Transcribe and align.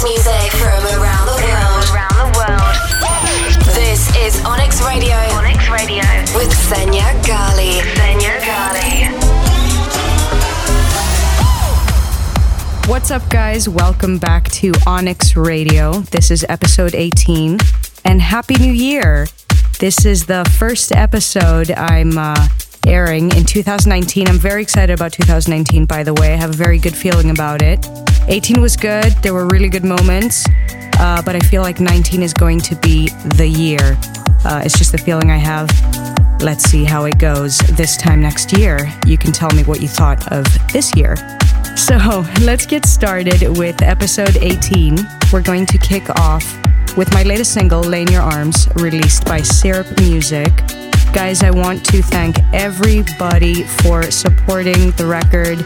House 0.00 0.08
music 0.08 0.52
from 0.52 0.84
around 0.98 1.26
the 1.26 1.36
world. 1.44 1.84
Around 1.92 2.16
the 2.16 2.38
world. 2.38 3.74
This 3.74 4.16
is 4.16 4.42
Onyx 4.46 4.80
Radio 4.82 5.14
Onyx 5.36 5.68
Radio. 5.68 6.04
with 6.34 6.48
Senya 6.48 7.12
Gali. 7.22 7.80
Senya 7.96 8.40
Gali. 8.40 9.12
What's 12.88 13.10
up, 13.10 13.28
guys? 13.28 13.68
Welcome 13.68 14.16
back 14.16 14.48
to 14.52 14.72
Onyx 14.86 15.36
Radio. 15.36 16.00
This 16.00 16.30
is 16.30 16.46
episode 16.48 16.94
18, 16.94 17.58
and 18.06 18.22
Happy 18.22 18.54
New 18.54 18.72
Year! 18.72 19.26
This 19.80 20.06
is 20.06 20.24
the 20.24 20.50
first 20.58 20.92
episode 20.92 21.70
I'm 21.72 22.16
uh, 22.16 22.48
airing 22.86 23.32
in 23.36 23.44
2019. 23.44 24.28
I'm 24.28 24.38
very 24.38 24.62
excited 24.62 24.94
about 24.94 25.12
2019, 25.12 25.84
by 25.84 26.02
the 26.04 26.14
way. 26.14 26.32
I 26.32 26.36
have 26.36 26.50
a 26.50 26.56
very 26.56 26.78
good 26.78 26.94
feeling 26.94 27.30
about 27.30 27.60
it. 27.60 27.86
18 28.28 28.60
was 28.60 28.76
good, 28.76 29.12
there 29.22 29.34
were 29.34 29.46
really 29.48 29.68
good 29.68 29.84
moments, 29.84 30.46
uh, 30.98 31.22
but 31.22 31.34
I 31.34 31.40
feel 31.40 31.62
like 31.62 31.80
19 31.80 32.22
is 32.22 32.32
going 32.32 32.60
to 32.60 32.76
be 32.76 33.08
the 33.36 33.46
year. 33.46 33.98
Uh, 34.44 34.62
it's 34.64 34.78
just 34.78 34.92
the 34.92 34.98
feeling 34.98 35.30
I 35.30 35.36
have. 35.36 35.68
Let's 36.42 36.64
see 36.64 36.84
how 36.84 37.04
it 37.04 37.18
goes 37.18 37.58
this 37.58 37.96
time 37.96 38.20
next 38.22 38.56
year. 38.56 38.90
You 39.06 39.18
can 39.18 39.32
tell 39.32 39.50
me 39.50 39.62
what 39.64 39.82
you 39.82 39.88
thought 39.88 40.32
of 40.32 40.46
this 40.72 40.94
year. 40.96 41.16
So 41.76 41.96
let's 42.40 42.66
get 42.66 42.86
started 42.86 43.58
with 43.58 43.82
episode 43.82 44.36
18. 44.36 44.98
We're 45.32 45.42
going 45.42 45.66
to 45.66 45.78
kick 45.78 46.08
off 46.18 46.44
with 46.96 47.12
my 47.12 47.22
latest 47.22 47.52
single, 47.54 47.80
Lay 47.80 48.02
in 48.02 48.08
Your 48.08 48.22
Arms, 48.22 48.68
released 48.76 49.24
by 49.24 49.40
Sirup 49.40 49.98
Music. 50.00 50.52
Guys, 51.12 51.42
I 51.42 51.50
want 51.50 51.84
to 51.86 52.02
thank 52.02 52.36
everybody 52.52 53.64
for 53.82 54.10
supporting 54.10 54.92
the 54.92 55.06
record. 55.06 55.58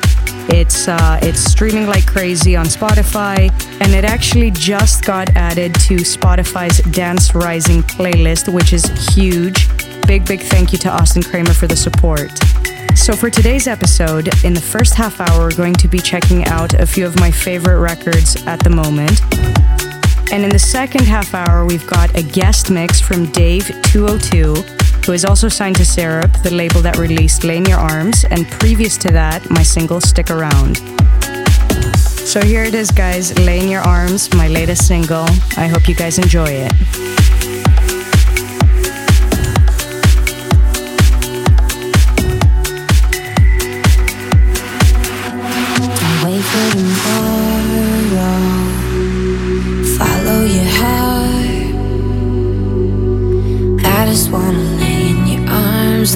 It's 0.48 0.88
uh, 0.88 1.18
it's 1.22 1.40
streaming 1.40 1.86
like 1.86 2.06
crazy 2.06 2.56
on 2.56 2.66
Spotify, 2.66 3.50
and 3.80 3.92
it 3.94 4.04
actually 4.04 4.50
just 4.50 5.04
got 5.04 5.30
added 5.36 5.74
to 5.86 5.96
Spotify's 5.96 6.78
Dance 6.92 7.34
Rising 7.34 7.82
playlist, 7.82 8.52
which 8.52 8.72
is 8.72 8.84
huge. 9.14 9.68
Big, 10.06 10.26
big 10.26 10.40
thank 10.40 10.72
you 10.72 10.78
to 10.78 10.90
Austin 10.90 11.22
Kramer 11.22 11.54
for 11.54 11.66
the 11.66 11.76
support. 11.76 12.30
So, 12.94 13.14
for 13.14 13.30
today's 13.30 13.66
episode, 13.66 14.28
in 14.44 14.54
the 14.54 14.60
first 14.60 14.94
half 14.94 15.20
hour, 15.20 15.40
we're 15.40 15.56
going 15.56 15.74
to 15.74 15.88
be 15.88 15.98
checking 15.98 16.44
out 16.44 16.74
a 16.74 16.86
few 16.86 17.06
of 17.06 17.18
my 17.18 17.30
favorite 17.30 17.80
records 17.80 18.36
at 18.46 18.62
the 18.62 18.70
moment. 18.70 19.20
And 20.32 20.42
in 20.42 20.50
the 20.50 20.58
second 20.58 21.04
half 21.04 21.34
hour, 21.34 21.64
we've 21.66 21.86
got 21.86 22.16
a 22.16 22.22
guest 22.22 22.70
mix 22.70 23.00
from 23.00 23.26
Dave202, 23.28 24.83
who 25.04 25.12
is 25.12 25.24
also 25.24 25.48
signed 25.48 25.76
to 25.76 25.82
Sirup, 25.82 26.42
the 26.42 26.50
label 26.50 26.80
that 26.80 26.96
released 26.96 27.44
Lay 27.44 27.58
in 27.58 27.64
Your 27.66 27.78
Arms, 27.78 28.24
and 28.30 28.46
previous 28.48 28.96
to 28.98 29.12
that, 29.12 29.48
my 29.50 29.62
single 29.62 30.00
Stick 30.00 30.30
Around. 30.30 30.78
So 32.04 32.40
here 32.40 32.64
it 32.64 32.74
is, 32.74 32.90
guys 32.90 33.38
Lay 33.40 33.60
in 33.60 33.68
Your 33.68 33.82
Arms, 33.82 34.32
my 34.34 34.48
latest 34.48 34.86
single. 34.86 35.26
I 35.56 35.66
hope 35.66 35.88
you 35.88 35.94
guys 35.94 36.18
enjoy 36.18 36.48
it. 36.48 37.23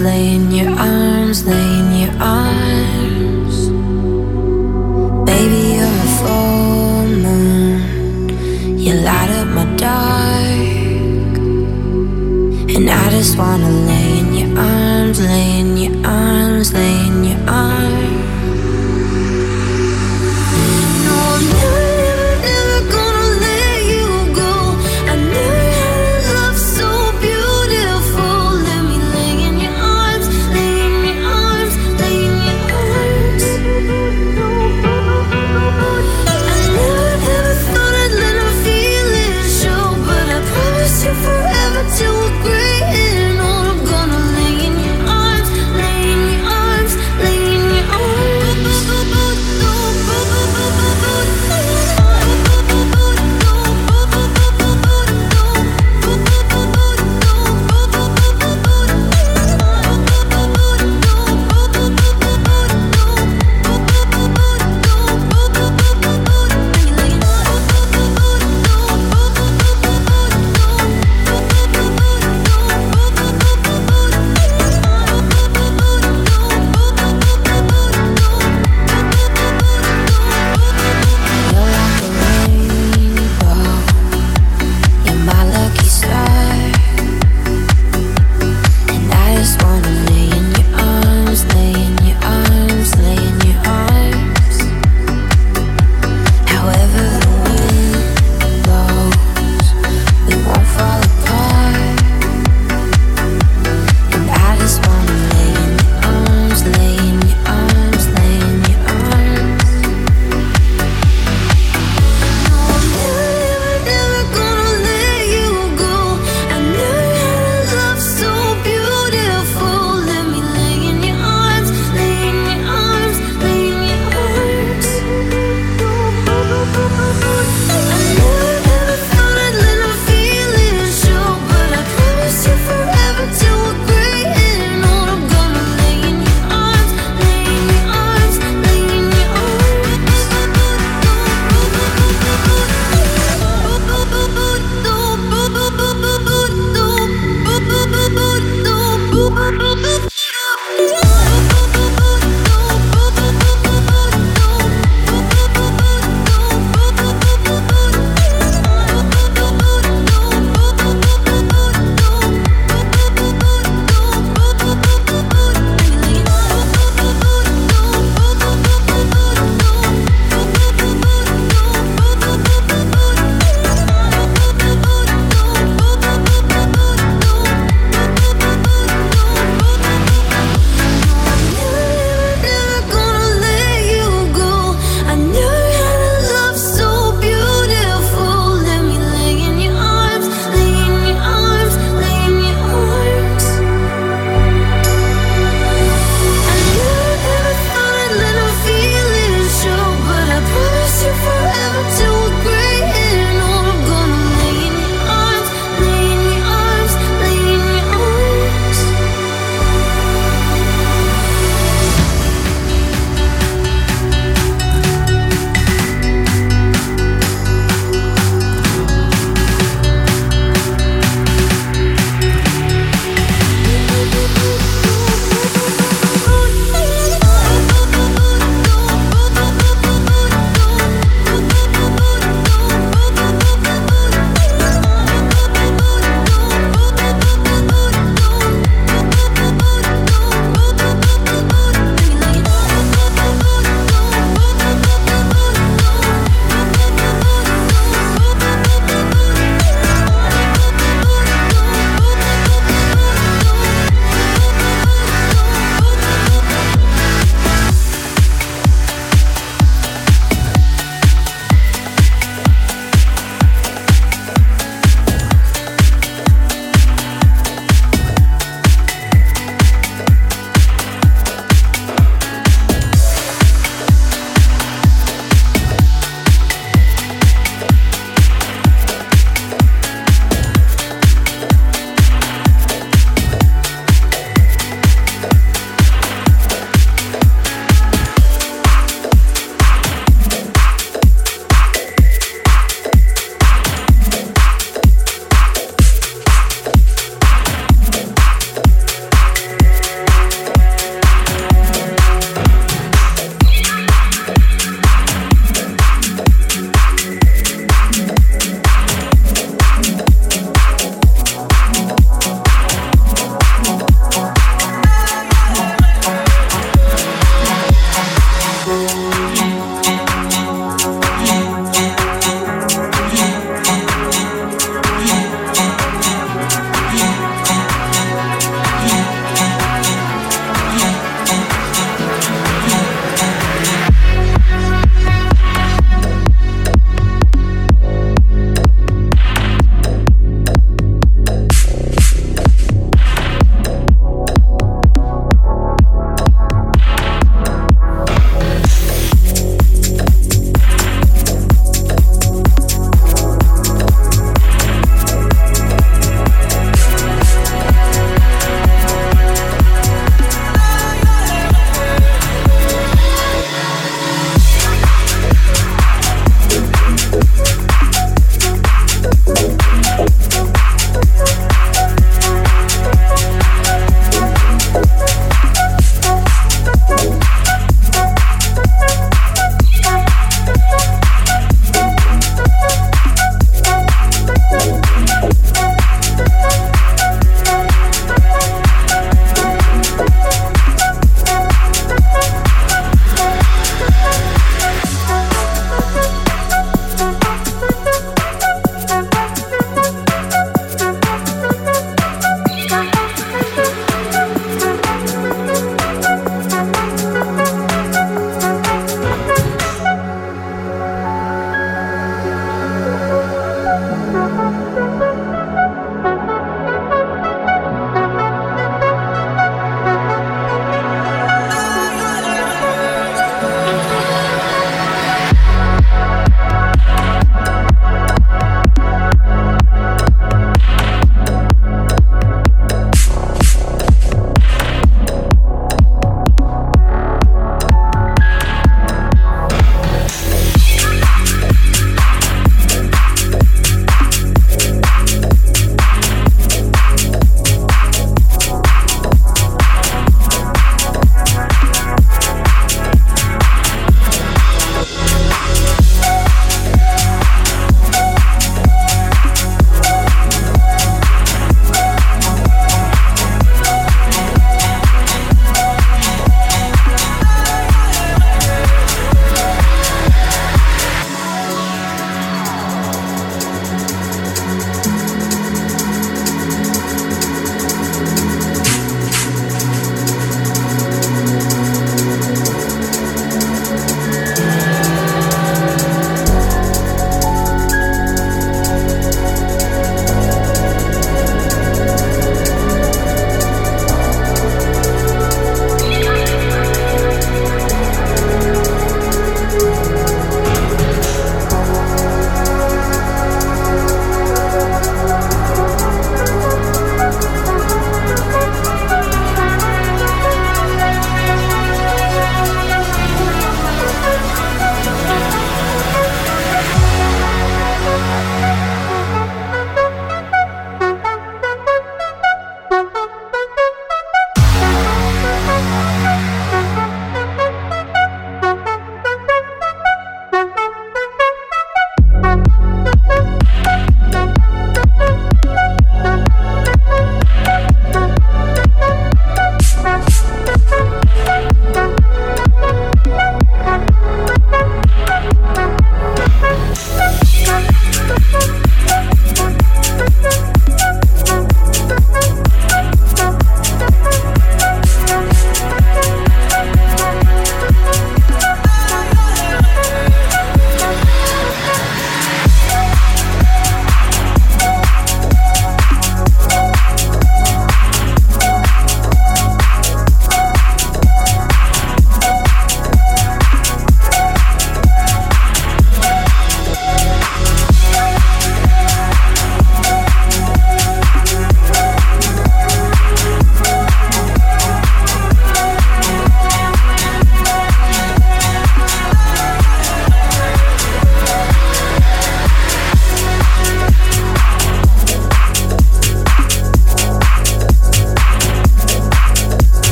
Lay 0.00 0.34
in 0.34 0.50
your 0.52 0.70
arms, 0.70 1.44
lay 1.44 1.78
in 1.80 1.92
your 2.02 2.22
arms. 2.22 3.68
Baby, 5.26 5.60
you're 5.74 5.86
a 5.86 6.10
full 6.18 7.06
moon. 7.24 8.78
You 8.78 8.94
light 8.94 9.30
up 9.30 9.48
my 9.48 9.64
dark. 9.76 11.38
And 12.74 12.88
I 12.88 13.10
just 13.10 13.36
wanna 13.36 13.70
lay 13.70 14.18
in 14.20 14.34
your 14.34 14.58
arms, 14.58 15.20
lay 15.20 15.60
in 15.60 15.76
your 15.76 16.06
arms, 16.06 16.72
lay 16.72 17.06
in 17.06 17.24
your 17.24 17.50
arms. 17.50 17.97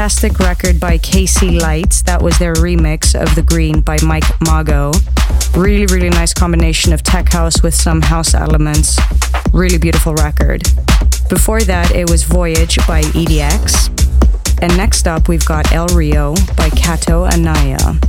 Fantastic 0.00 0.38
record 0.38 0.80
by 0.80 0.96
KC 0.96 1.60
Lights. 1.60 2.00
That 2.04 2.22
was 2.22 2.38
their 2.38 2.54
remix 2.54 3.14
of 3.14 3.34
The 3.34 3.42
Green 3.42 3.82
by 3.82 3.98
Mike 4.02 4.24
Mago. 4.40 4.92
Really, 5.54 5.84
really 5.94 6.08
nice 6.08 6.32
combination 6.32 6.94
of 6.94 7.02
tech 7.02 7.30
house 7.30 7.62
with 7.62 7.74
some 7.74 8.00
house 8.00 8.32
elements. 8.32 8.98
Really 9.52 9.76
beautiful 9.76 10.14
record. 10.14 10.62
Before 11.28 11.60
that, 11.60 11.90
it 11.94 12.08
was 12.08 12.22
Voyage 12.22 12.78
by 12.86 13.02
EDX. 13.02 13.90
And 14.62 14.74
next 14.74 15.06
up, 15.06 15.28
we've 15.28 15.44
got 15.44 15.70
El 15.70 15.88
Rio 15.88 16.34
by 16.56 16.70
Kato 16.70 17.26
Anaya. 17.26 18.00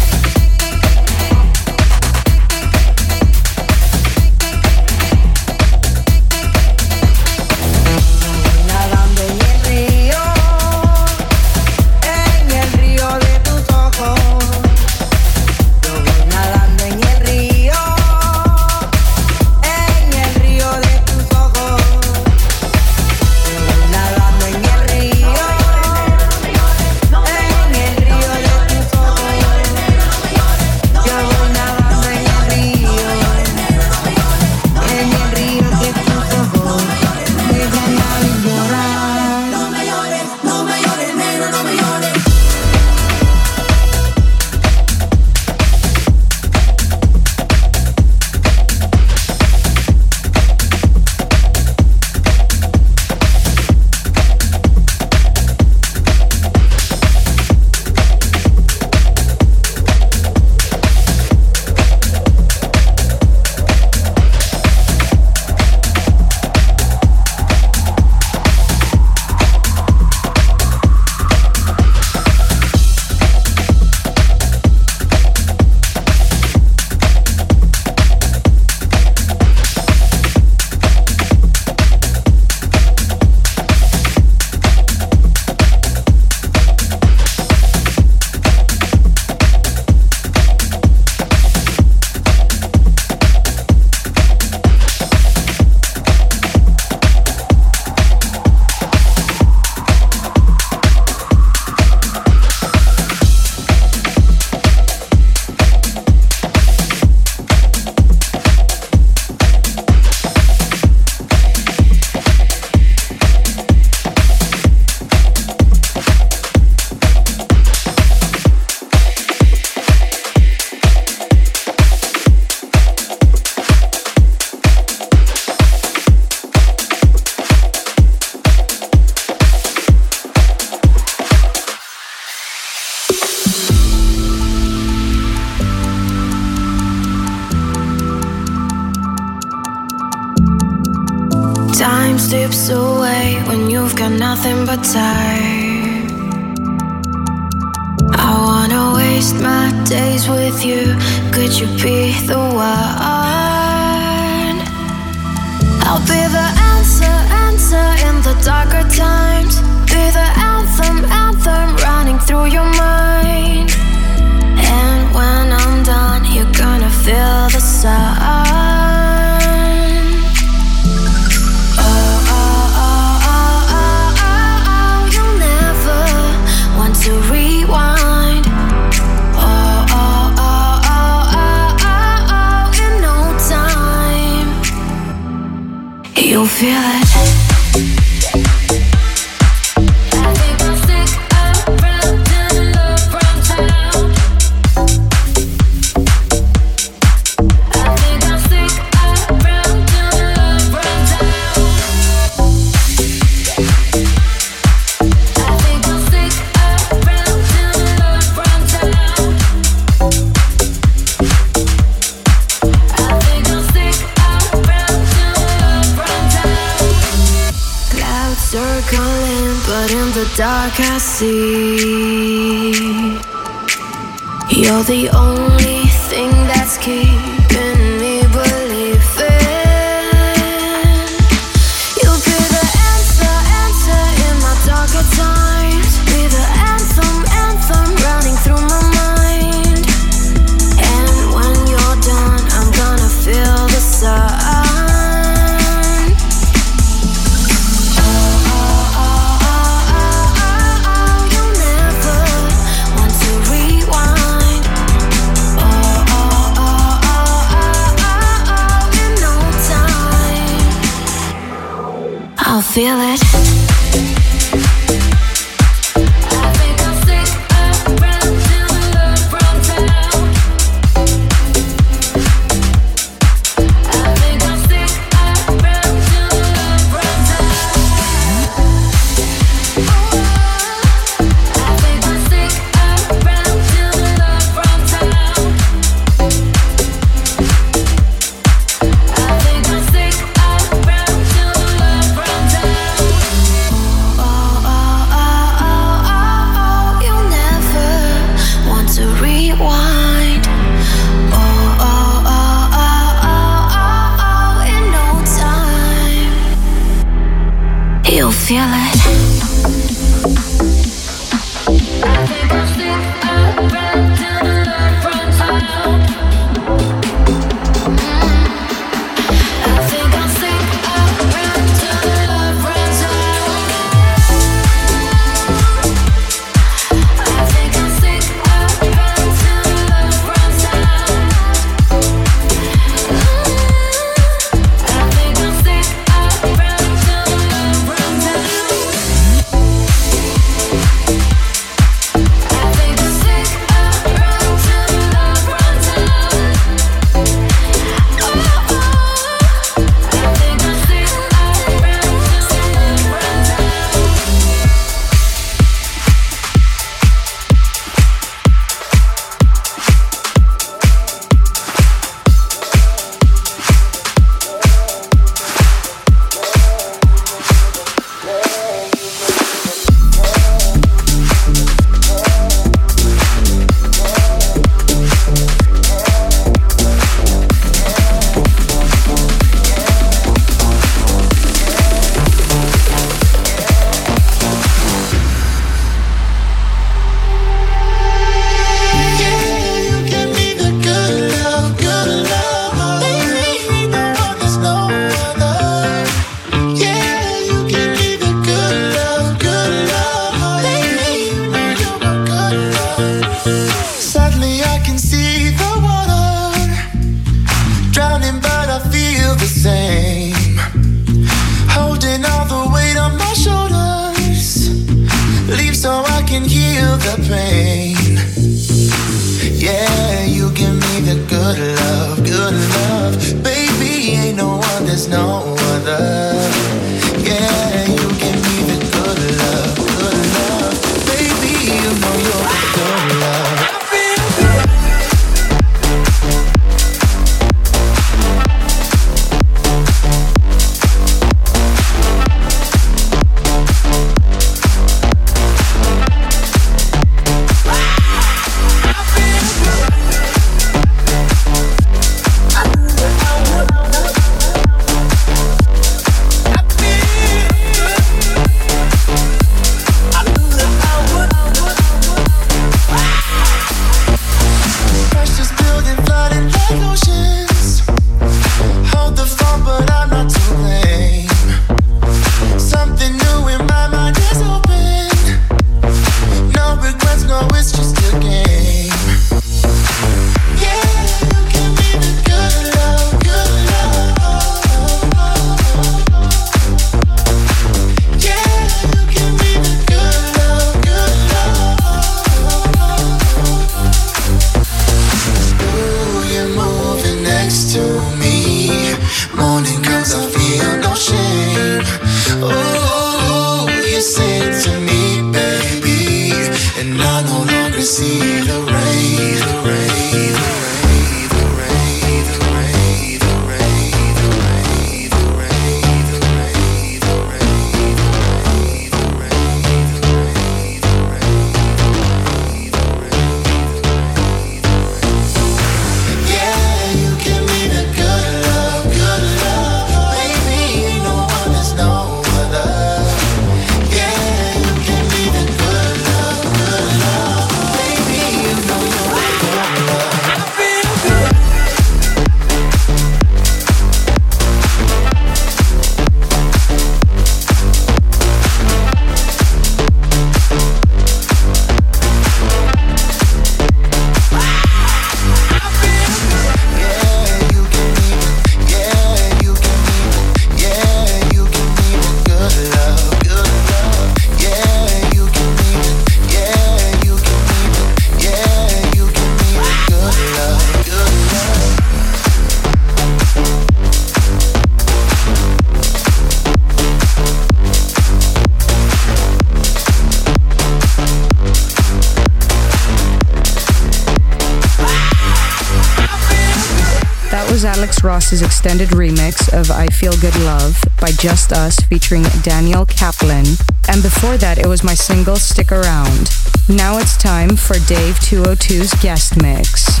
Ross's 588.04 588.42
extended 588.42 588.90
remix 588.90 589.50
of 589.58 589.70
I 589.70 589.86
Feel 589.86 590.12
Good 590.20 590.36
Love 590.40 590.80
by 591.00 591.10
Just 591.10 591.52
Us 591.52 591.80
featuring 591.88 592.22
Daniel 592.42 592.84
Kaplan. 592.84 593.46
And 593.88 594.02
before 594.02 594.36
that, 594.36 594.58
it 594.58 594.66
was 594.66 594.84
my 594.84 594.94
single 594.94 595.36
Stick 595.36 595.72
Around. 595.72 596.30
Now 596.68 596.98
it's 596.98 597.16
time 597.16 597.56
for 597.56 597.74
Dave 597.88 598.16
202's 598.20 598.92
guest 599.02 599.40
mix. 599.40 600.00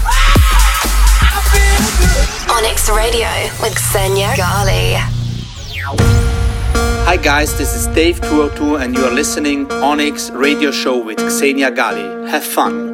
Onyx 2.50 2.90
Radio 2.90 3.28
with 3.62 3.78
Xenia 3.78 4.28
Ghali. 4.36 4.96
Hi 7.06 7.16
guys, 7.16 7.56
this 7.56 7.74
is 7.74 7.86
Dave 7.88 8.20
202 8.20 8.76
and 8.76 8.94
you 8.94 9.04
are 9.04 9.12
listening 9.12 9.70
Onyx 9.72 10.30
Radio 10.30 10.70
Show 10.70 11.02
with 11.02 11.18
Xenia 11.30 11.70
Ghali. 11.70 12.28
Have 12.28 12.44
fun. 12.44 12.93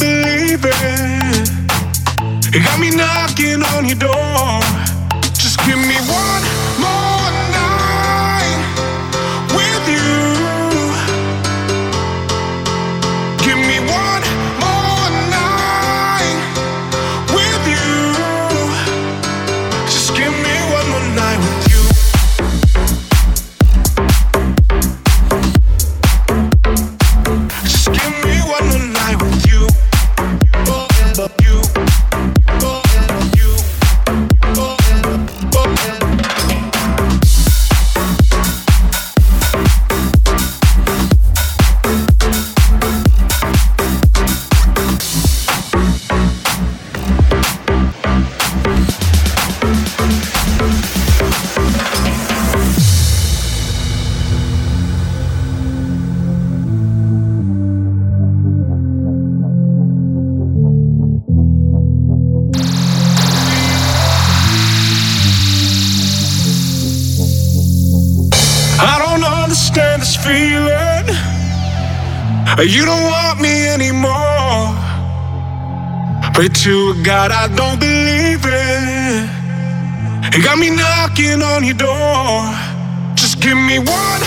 believe 0.00 0.64
it. 0.64 1.50
You 2.52 2.64
got 2.64 2.80
me 2.80 2.90
knocking 2.90 3.62
on 3.76 3.84
your 3.86 4.00
door. 4.00 4.60
Just 5.36 5.58
give 5.66 5.78
me 5.78 5.96
one 6.08 6.79
You 72.62 72.84
don't 72.84 73.04
want 73.04 73.40
me 73.40 73.68
anymore. 73.68 74.76
Pray 76.34 76.48
to 76.48 77.02
God 77.02 77.32
I 77.32 77.48
don't 77.48 77.80
believe 77.80 78.44
it. 78.44 80.36
You 80.36 80.42
got 80.44 80.58
me 80.58 80.68
knocking 80.68 81.42
on 81.42 81.64
your 81.64 81.74
door. 81.74 82.44
Just 83.14 83.40
give 83.40 83.56
me 83.56 83.78
one. 83.78 84.19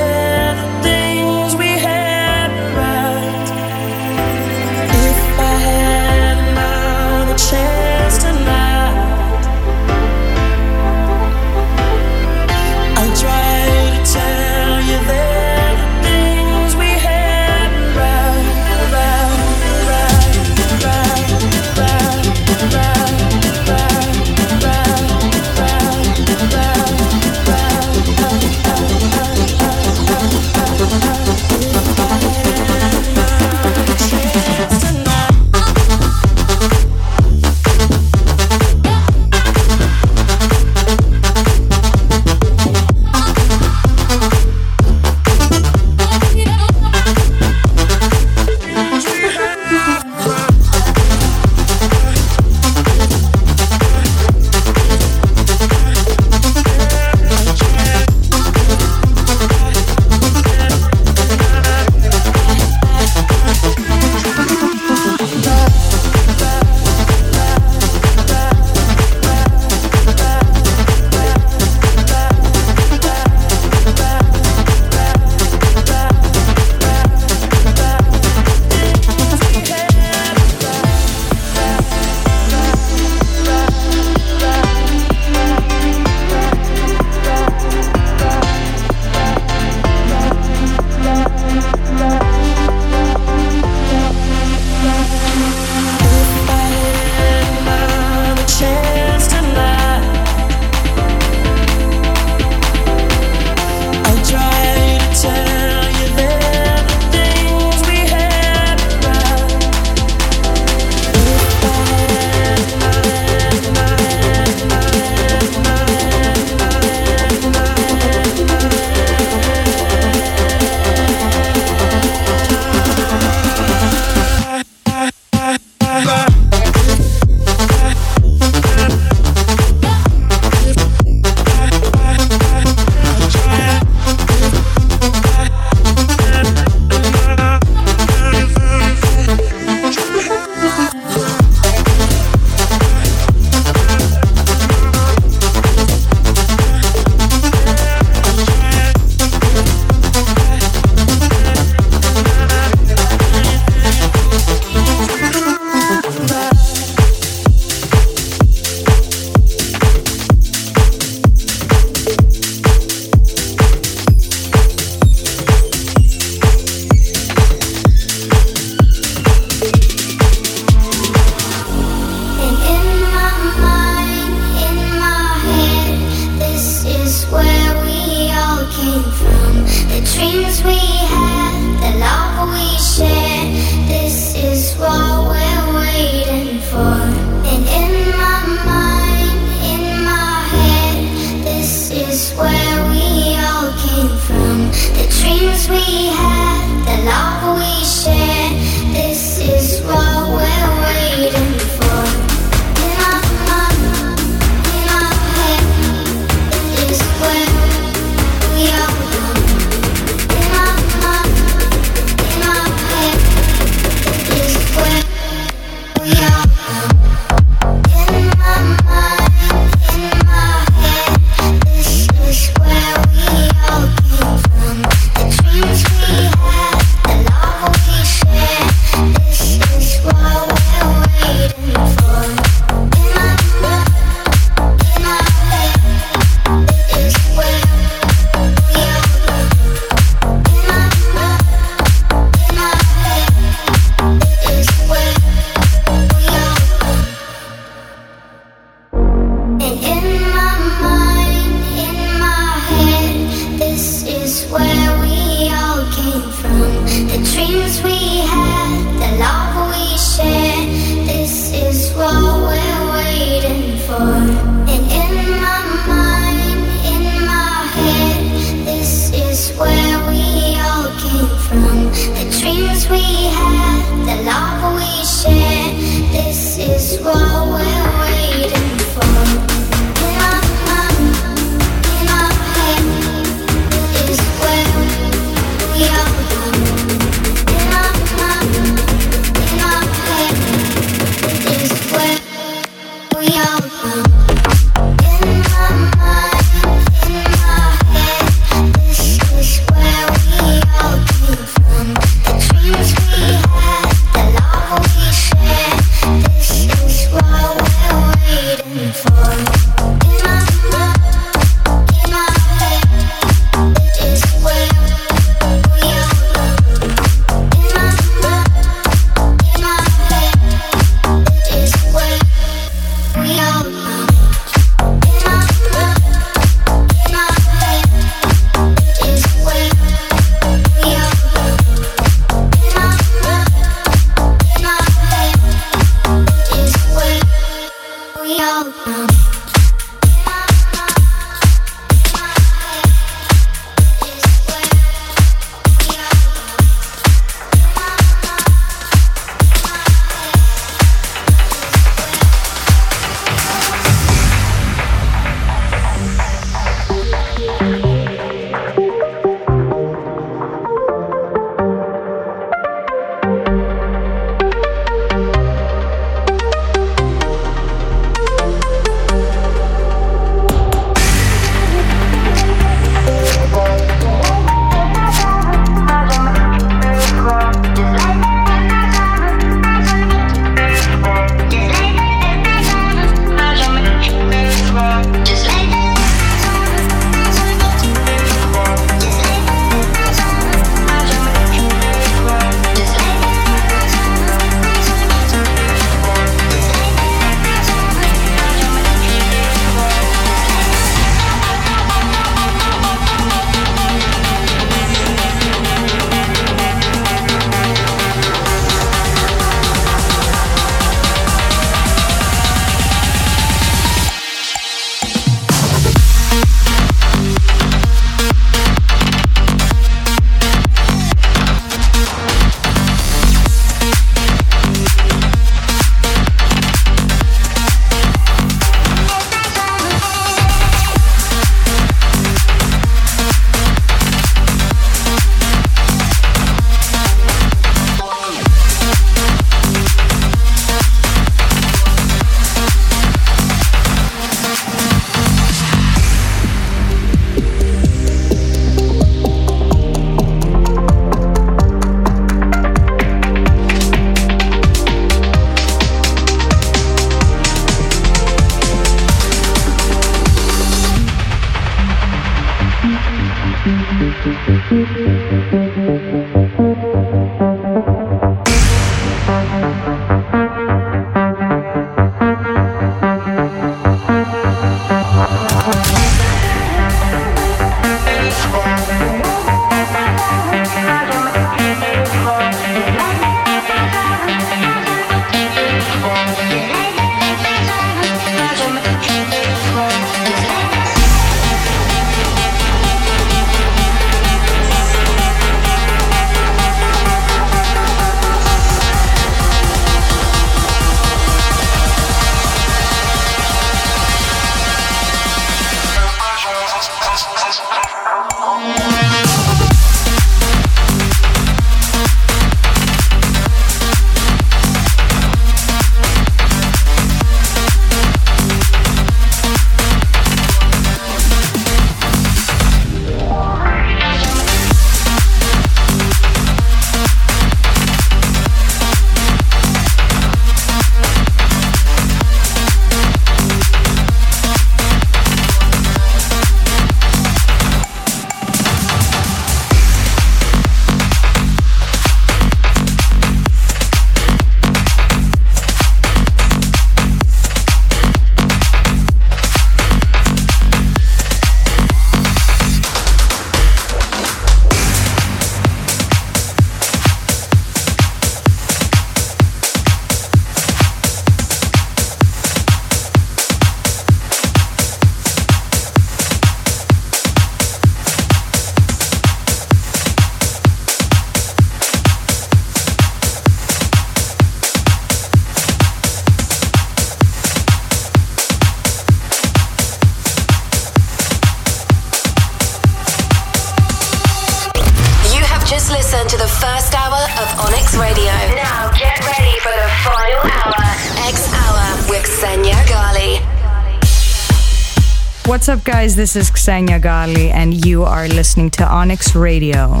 What's 595.52 595.68
up, 595.68 595.84
guys? 595.84 596.16
This 596.16 596.34
is 596.34 596.46
Xenia 596.46 596.98
Ghali, 596.98 597.50
and 597.50 597.84
you 597.84 598.04
are 598.04 598.26
listening 598.26 598.70
to 598.70 598.88
Onyx 598.88 599.34
Radio. 599.34 600.00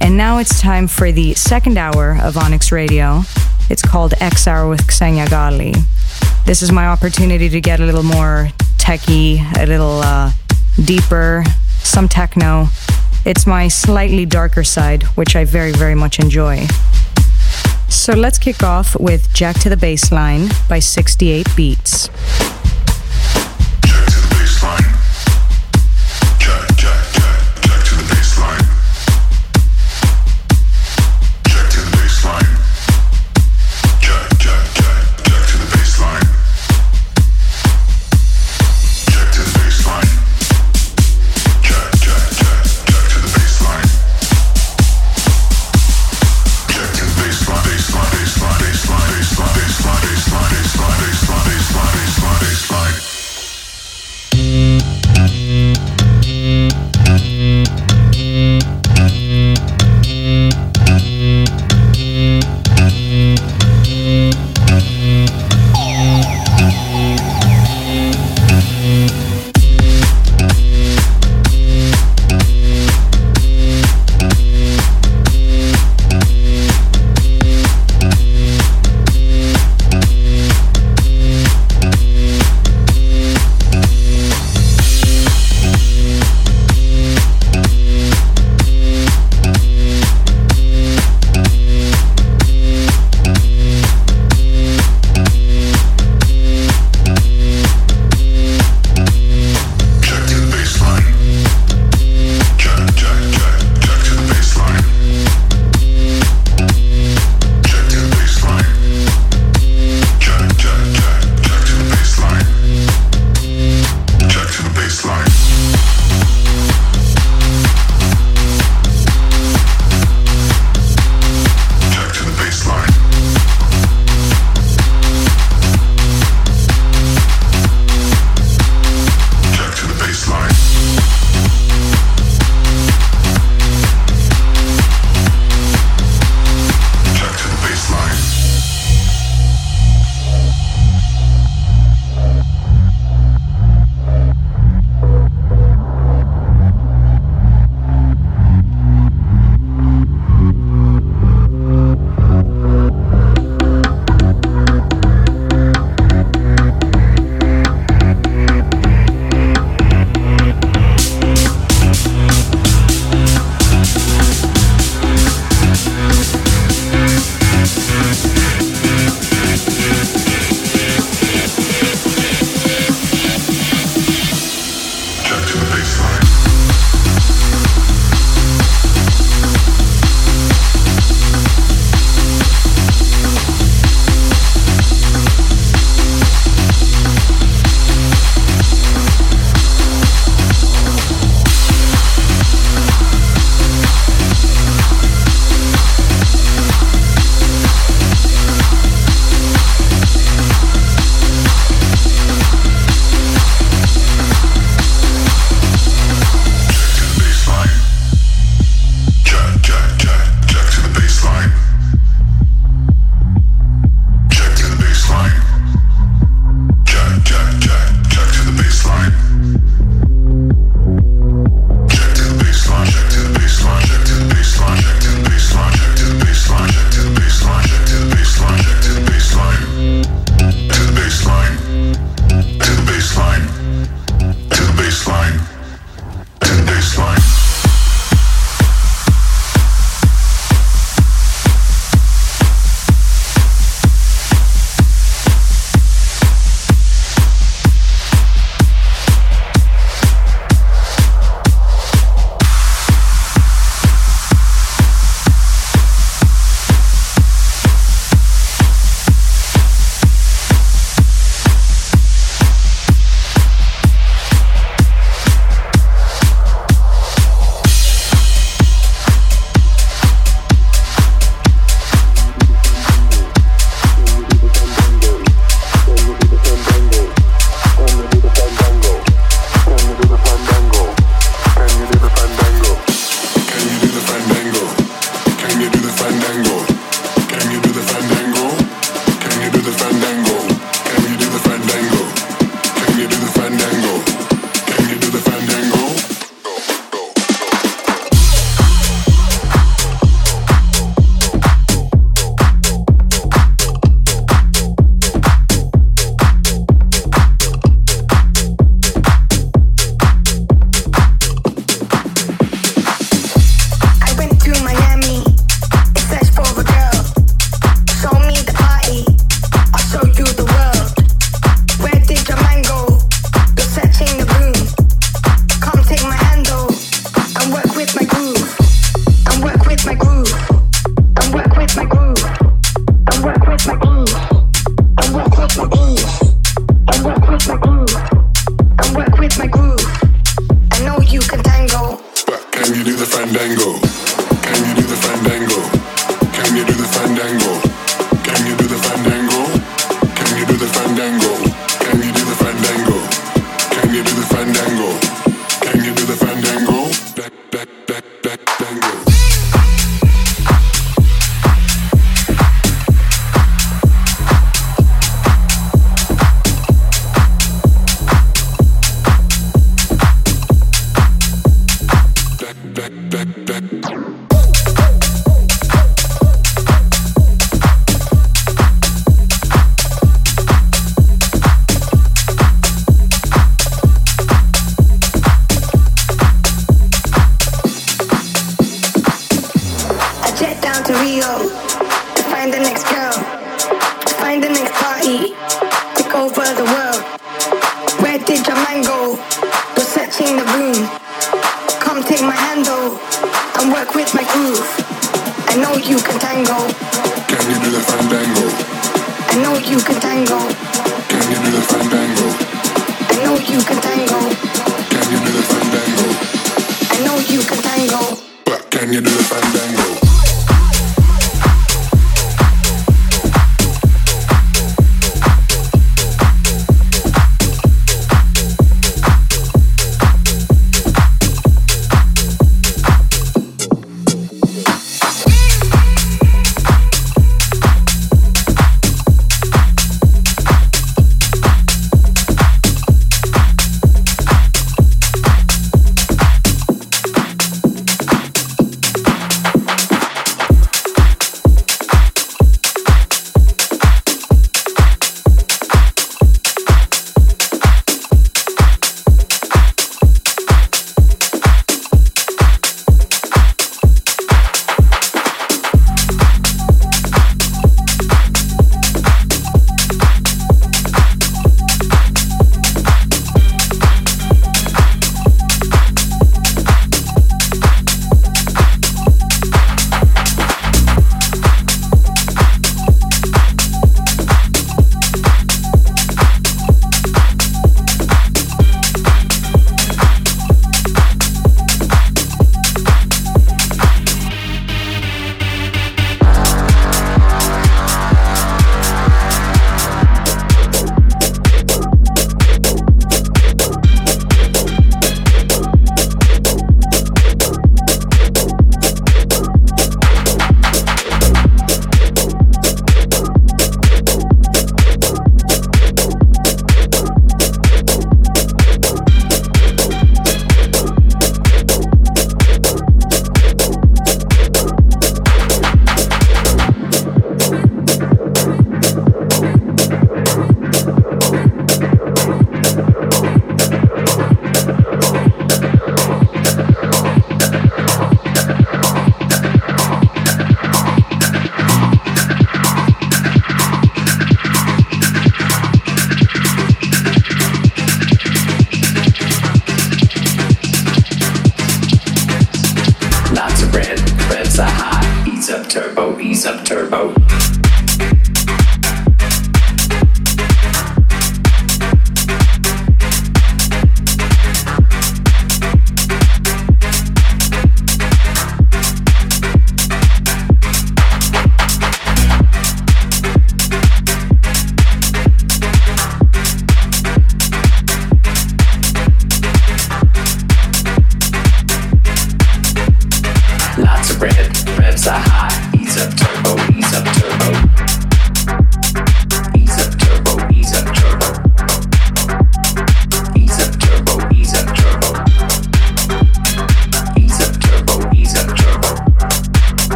And 0.00 0.16
now 0.16 0.38
it's 0.38 0.60
time 0.60 0.86
for 0.86 1.10
the 1.10 1.34
second 1.34 1.76
hour 1.76 2.16
of 2.22 2.36
Onyx 2.36 2.70
Radio. 2.70 3.22
It's 3.68 3.82
called 3.82 4.14
X 4.20 4.46
Hour 4.46 4.68
with 4.68 4.88
Xenia 4.88 5.26
Ghali. 5.26 5.76
This 6.44 6.62
is 6.62 6.70
my 6.70 6.86
opportunity 6.86 7.48
to 7.48 7.60
get 7.60 7.80
a 7.80 7.84
little 7.84 8.04
more 8.04 8.50
techy, 8.78 9.42
a 9.58 9.66
little 9.66 10.02
uh, 10.02 10.30
deeper, 10.84 11.42
some 11.80 12.08
techno. 12.08 12.68
It's 13.24 13.44
my 13.44 13.66
slightly 13.66 14.24
darker 14.24 14.62
side, 14.62 15.02
which 15.16 15.34
I 15.34 15.44
very, 15.44 15.72
very 15.72 15.96
much 15.96 16.20
enjoy. 16.20 16.64
So 17.88 18.12
let's 18.12 18.38
kick 18.38 18.62
off 18.62 18.94
with 19.00 19.34
Jack 19.34 19.58
to 19.62 19.68
the 19.68 19.76
Baseline 19.76 20.48
by 20.68 20.78
68 20.78 21.48
Beats. 21.56 22.08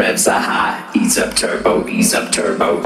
revs 0.00 0.26
are 0.26 0.40
high. 0.40 0.90
Ease 0.94 1.18
up 1.18 1.34
turbo, 1.34 1.86
ease 1.86 2.14
up 2.14 2.32
turbo. 2.32 2.80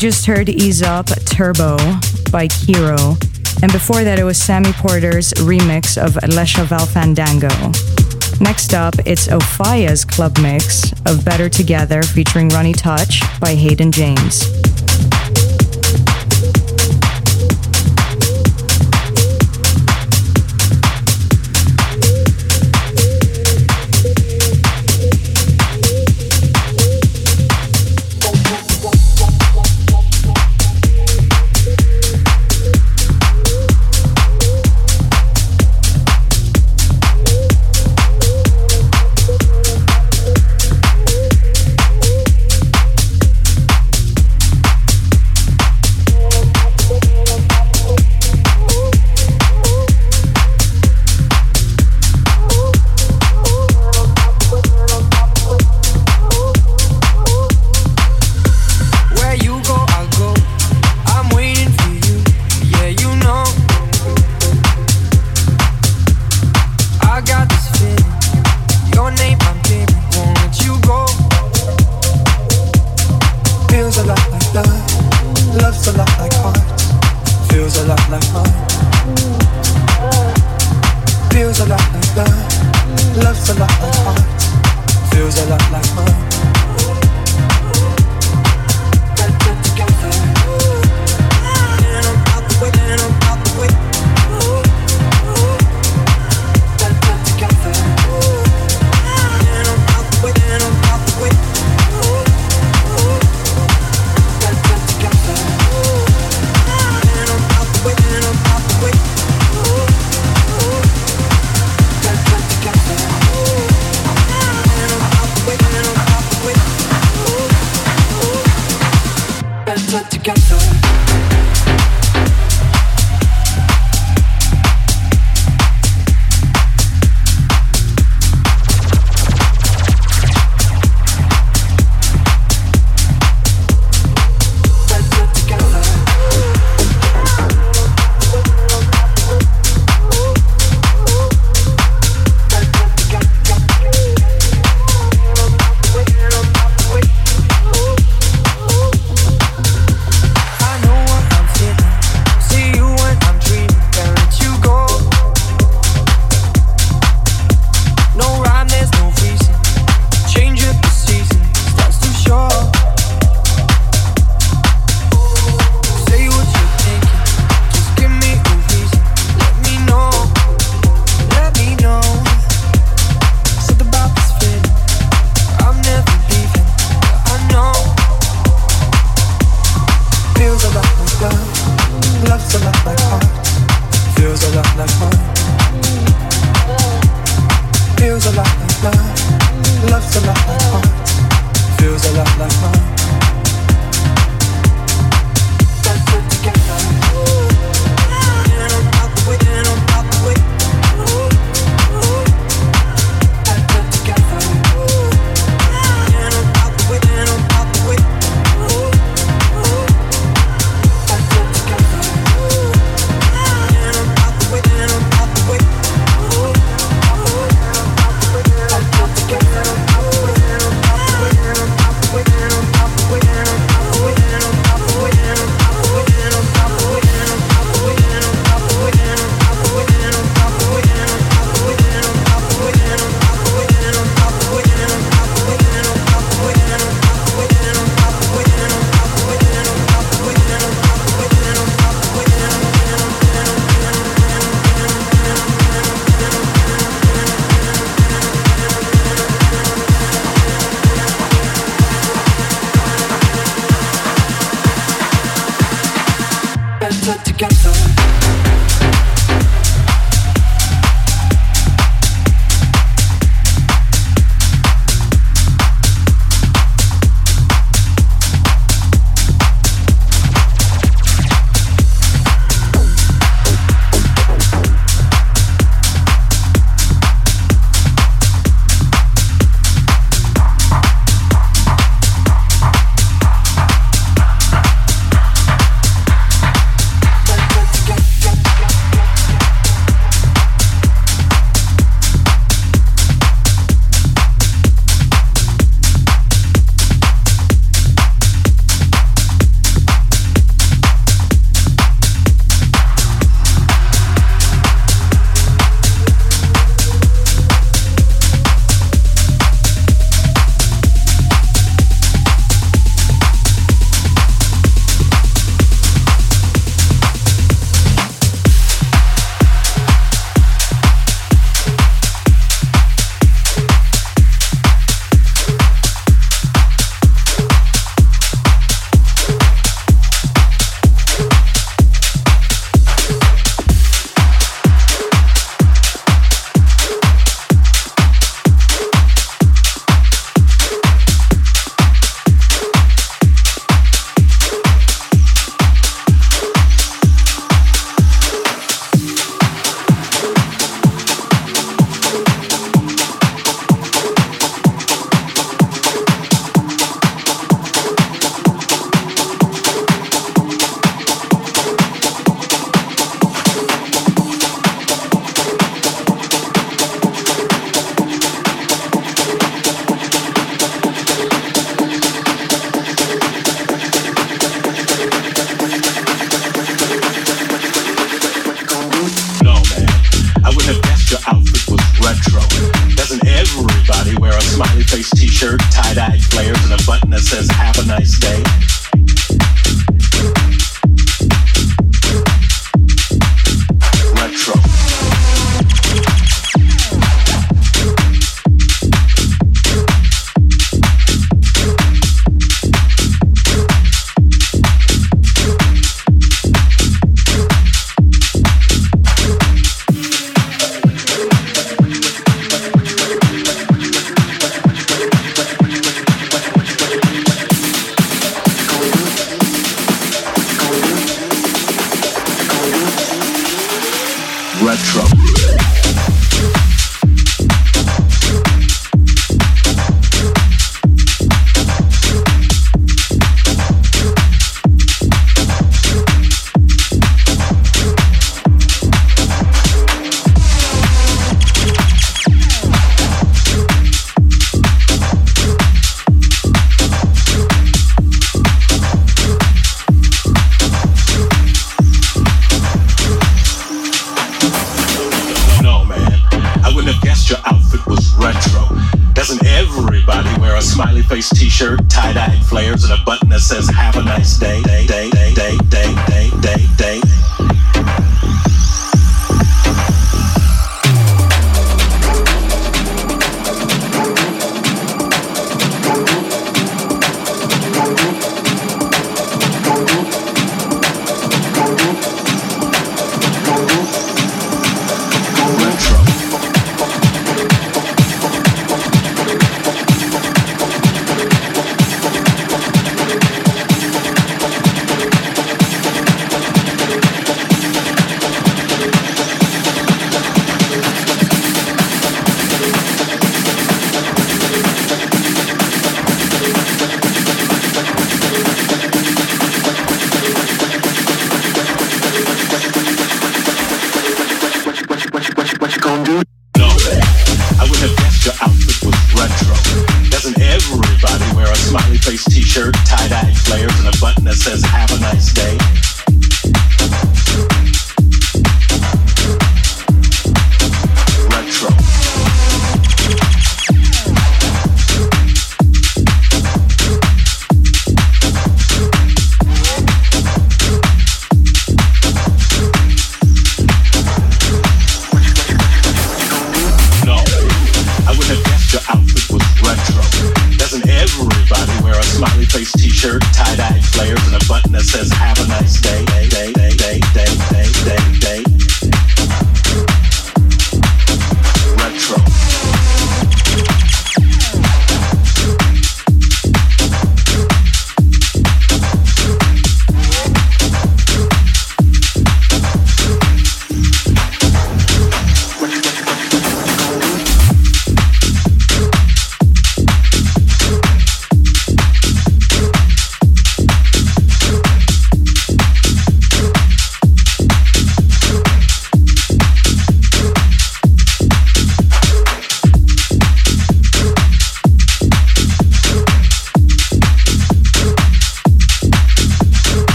just 0.00 0.24
heard 0.24 0.48
Ease 0.48 0.82
Up 0.82 1.08
Turbo 1.26 1.76
by 2.32 2.48
Kiro. 2.48 3.20
And 3.62 3.70
before 3.70 4.02
that, 4.02 4.18
it 4.18 4.24
was 4.24 4.38
Sammy 4.38 4.72
Porter's 4.72 5.34
remix 5.34 6.02
of 6.02 6.14
Lesha 6.30 6.64
Valfandango. 6.64 7.50
Next 8.40 8.72
up, 8.72 8.94
it's 9.04 9.28
Ofaya's 9.28 10.06
club 10.06 10.38
mix 10.38 10.90
of 11.04 11.22
Better 11.22 11.50
Together 11.50 12.02
featuring 12.02 12.48
Running 12.48 12.72
Touch 12.72 13.20
by 13.40 13.54
Hayden 13.54 13.92
James. 13.92 14.59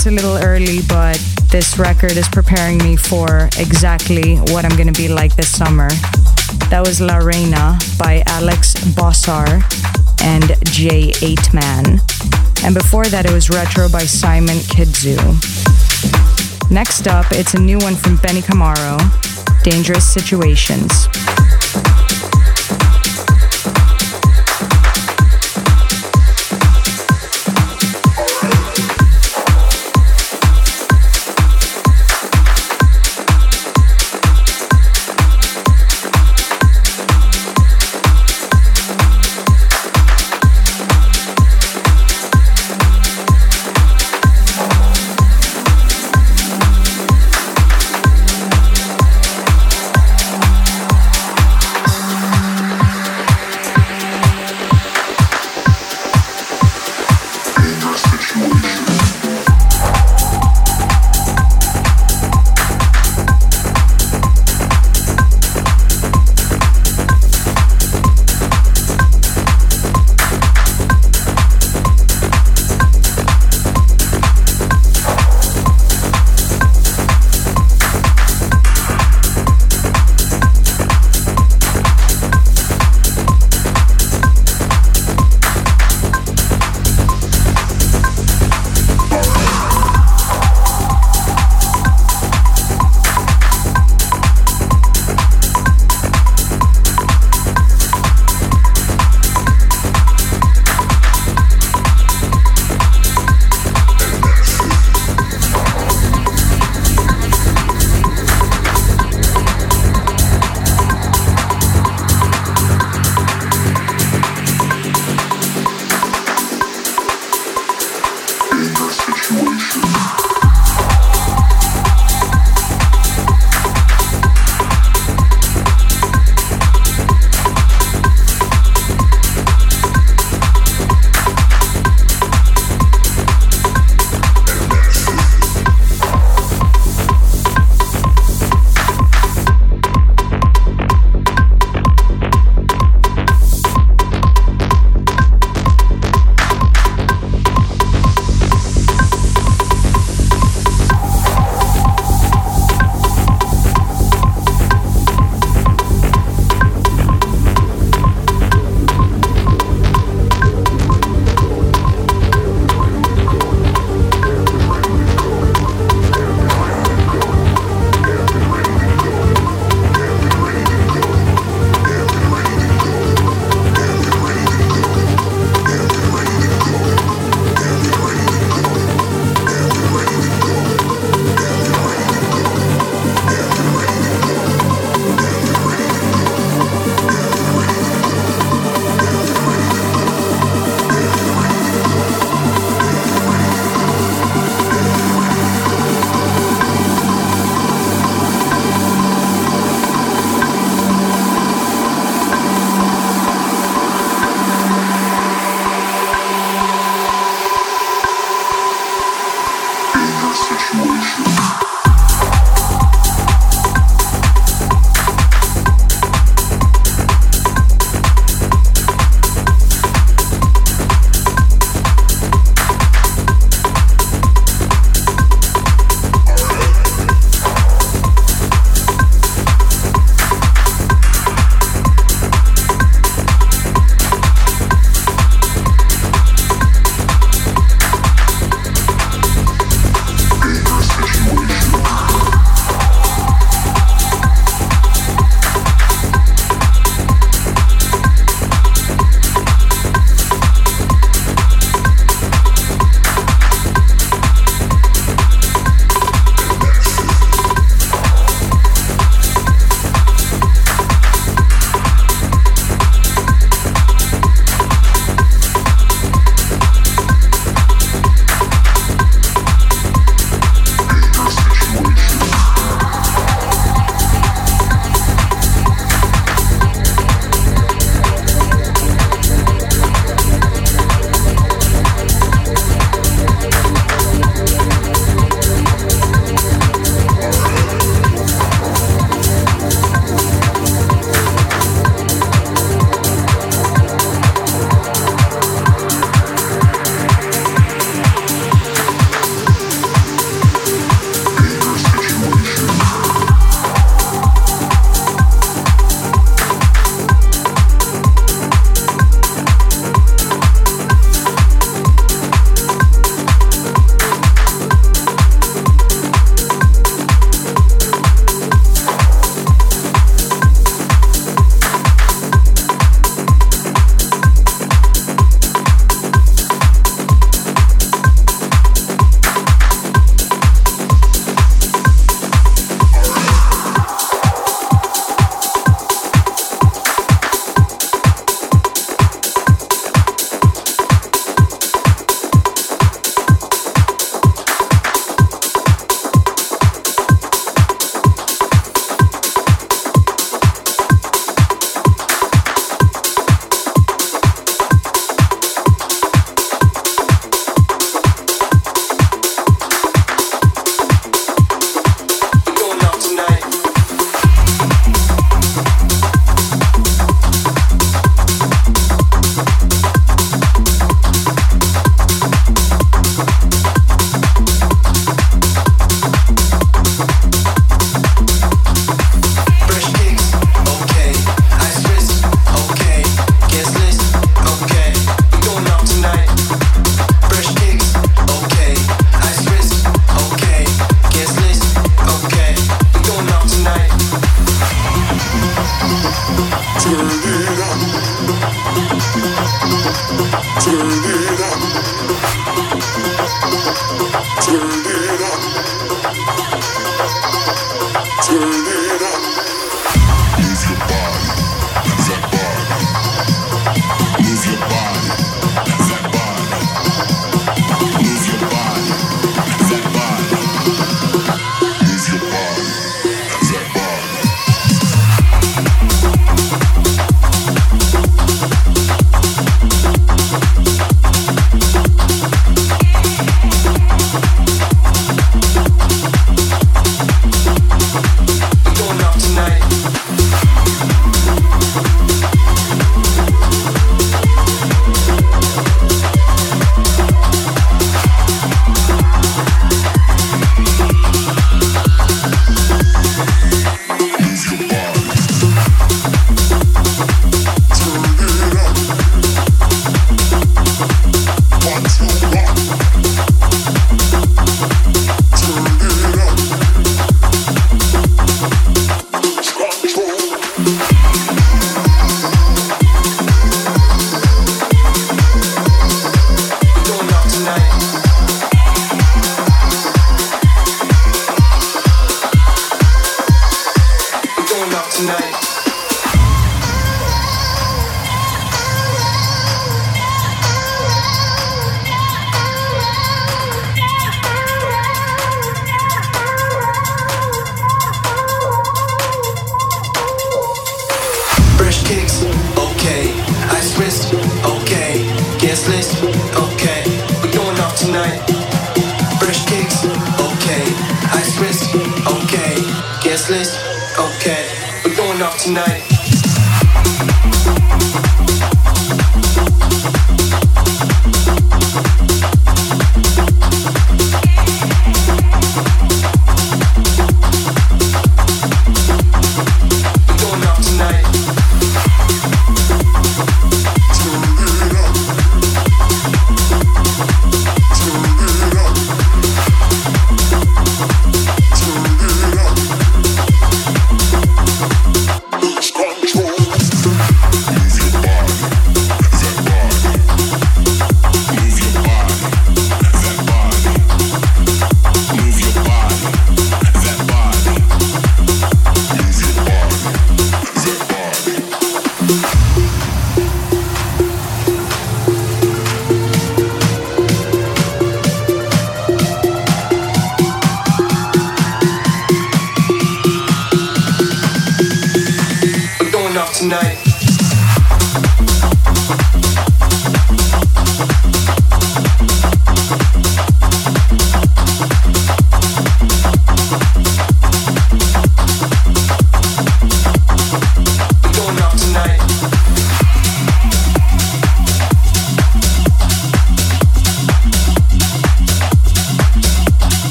It's 0.00 0.06
a 0.06 0.10
little 0.10 0.38
early, 0.38 0.78
but 0.88 1.18
this 1.50 1.78
record 1.78 2.12
is 2.12 2.26
preparing 2.28 2.78
me 2.78 2.96
for 2.96 3.50
exactly 3.58 4.36
what 4.48 4.64
I'm 4.64 4.74
gonna 4.74 4.92
be 4.92 5.08
like 5.08 5.36
this 5.36 5.54
summer. 5.54 5.90
That 6.70 6.82
was 6.86 7.02
La 7.02 7.18
Reina 7.18 7.78
by 7.98 8.22
Alex 8.28 8.72
Bossar 8.96 9.60
and 10.22 10.44
J8 10.72 11.52
Man. 11.52 12.00
And 12.64 12.74
before 12.74 13.04
that, 13.12 13.26
it 13.26 13.32
was 13.32 13.50
Retro 13.50 13.90
by 13.90 14.04
Simon 14.04 14.56
Kidzu. 14.72 15.20
Next 16.70 17.06
up, 17.06 17.26
it's 17.32 17.52
a 17.52 17.60
new 17.60 17.76
one 17.76 17.94
from 17.94 18.16
Benny 18.16 18.40
Camaro 18.40 18.96
Dangerous 19.62 20.10
Situations. 20.10 21.08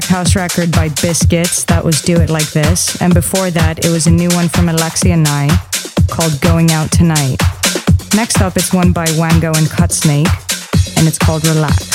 Tech 0.00 0.10
house 0.10 0.36
record 0.36 0.70
by 0.70 0.88
Biscits 0.90 1.64
that 1.64 1.84
was 1.84 2.00
Do 2.02 2.20
It 2.20 2.30
Like 2.30 2.48
This. 2.52 3.02
And 3.02 3.12
before 3.12 3.50
that, 3.50 3.84
it 3.84 3.90
was 3.90 4.06
a 4.06 4.12
new 4.12 4.28
one 4.28 4.48
from 4.48 4.68
Alexia 4.68 5.16
Nye 5.16 5.48
called 6.08 6.40
Going 6.40 6.70
Out 6.70 6.92
Tonight. 6.92 7.38
Next 8.14 8.40
up, 8.40 8.56
it's 8.56 8.72
one 8.72 8.92
by 8.92 9.06
Wango 9.16 9.48
and 9.48 9.66
Cutsnake, 9.66 10.28
and 10.96 11.08
it's 11.08 11.18
called 11.18 11.44
Relax. 11.48 11.87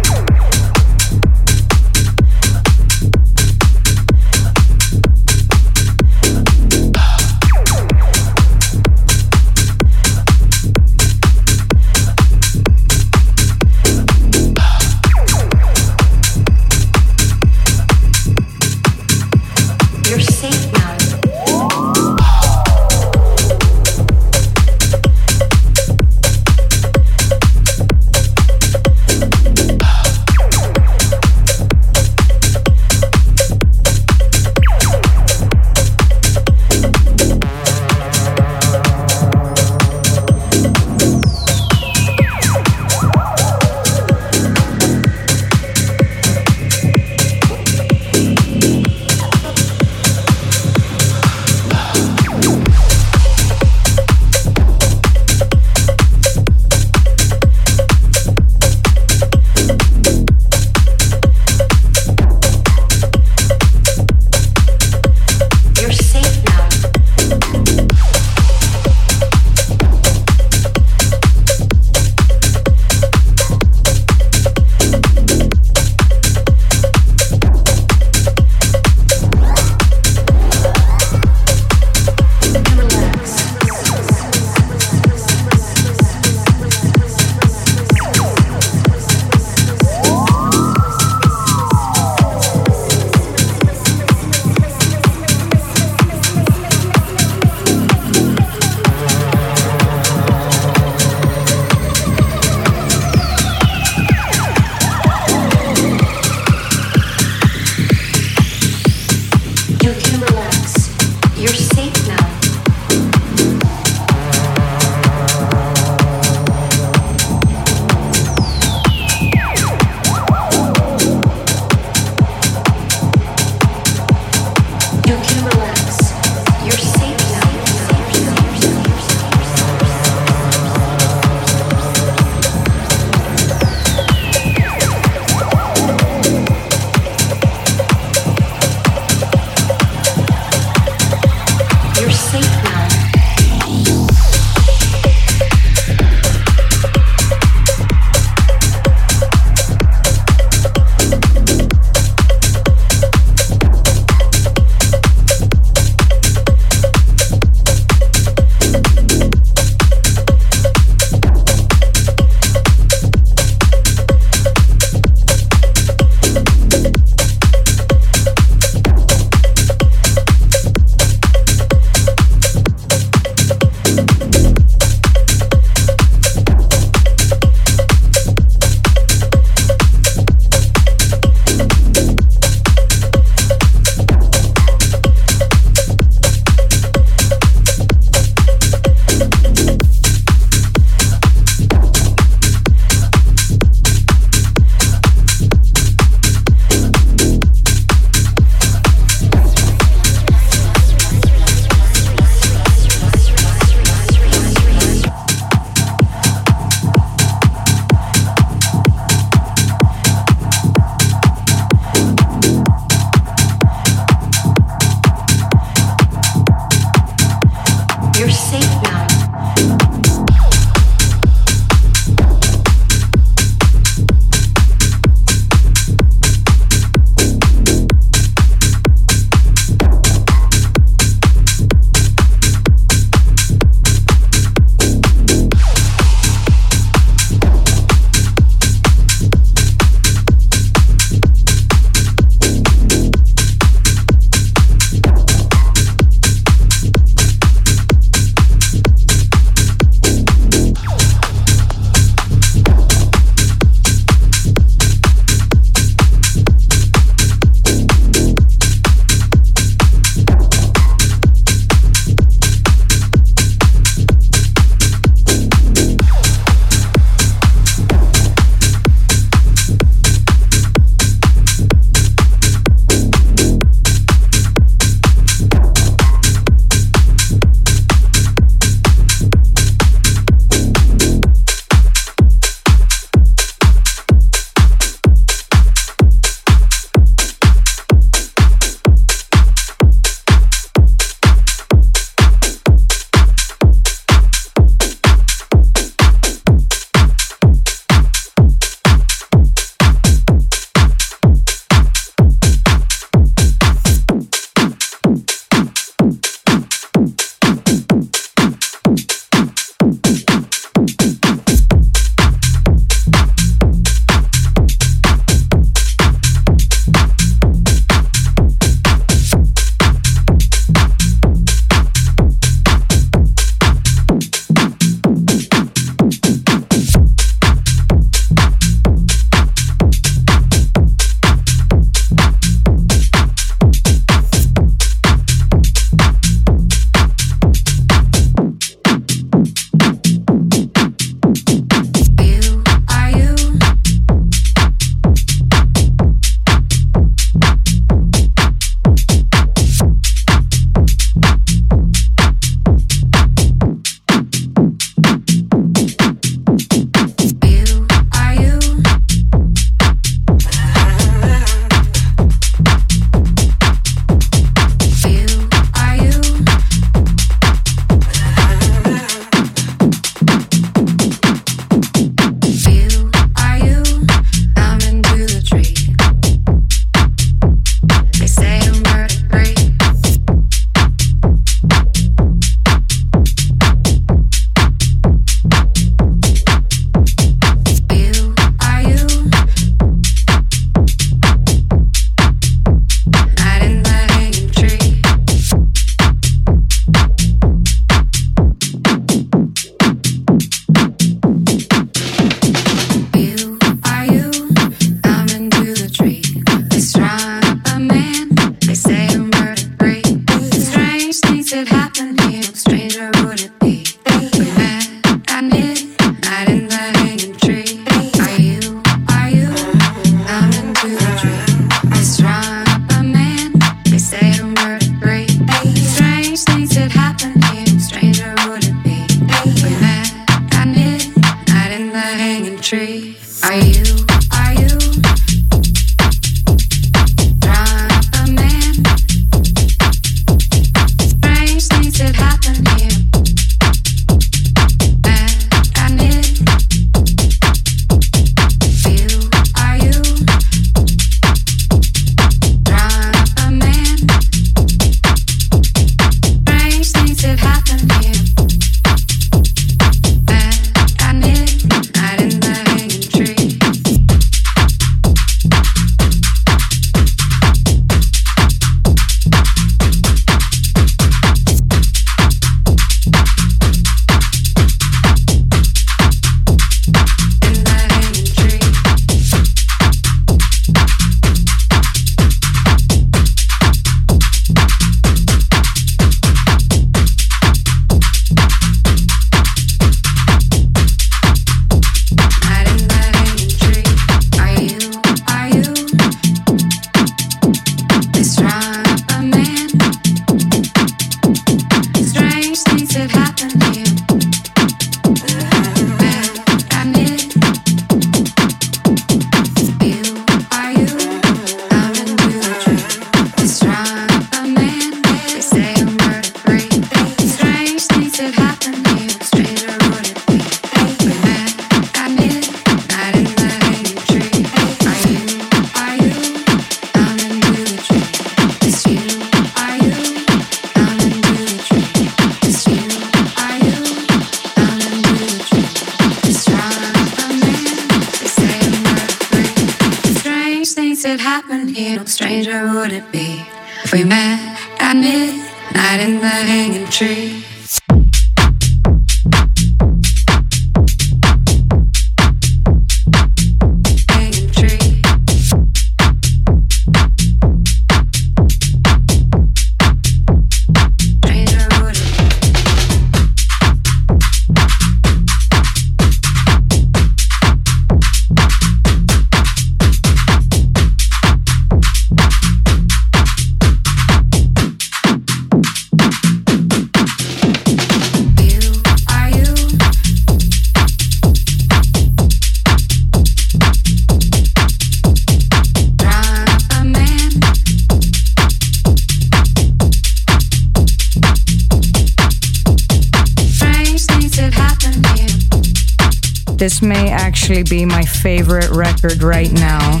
Actually 597.46 597.62
be 597.62 597.84
my 597.84 598.02
favorite 598.02 598.70
record 598.70 599.22
right 599.22 599.52
now. 599.52 600.00